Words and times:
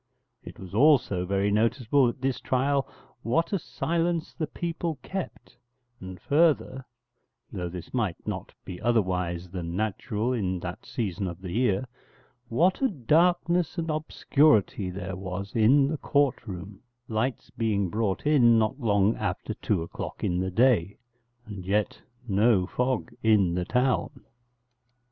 It 0.41 0.57
was 0.57 0.73
also 0.73 1.27
very 1.27 1.51
noticeable 1.51 2.09
at 2.09 2.21
this 2.21 2.39
trial 2.41 2.87
what 3.21 3.53
a 3.53 3.59
silence 3.59 4.33
the 4.33 4.47
people 4.47 4.97
kept, 5.03 5.57
and 5.99 6.19
further 6.19 6.83
(though 7.51 7.69
this 7.69 7.93
might 7.93 8.15
not 8.27 8.51
be 8.65 8.81
otherwise 8.81 9.51
than 9.51 9.75
natural 9.75 10.33
in 10.33 10.57
that 10.61 10.87
season 10.87 11.27
of 11.27 11.39
the 11.39 11.51
year), 11.51 11.85
what 12.49 12.81
a 12.81 12.87
darkness 12.89 13.77
and 13.77 13.91
obscurity 13.91 14.89
there 14.89 15.15
was 15.15 15.55
in 15.55 15.87
the 15.87 15.97
court 15.97 16.47
room, 16.47 16.81
lights 17.07 17.51
being 17.51 17.87
brought 17.91 18.25
in 18.25 18.57
not 18.57 18.79
long 18.79 19.15
after 19.17 19.53
two 19.53 19.83
o'clock 19.83 20.23
in 20.23 20.39
the 20.39 20.49
day, 20.49 20.97
and 21.45 21.63
yet 21.63 22.01
no 22.27 22.65
fog 22.65 23.13
in 23.21 23.53
the 23.53 23.65
town. 23.65 24.25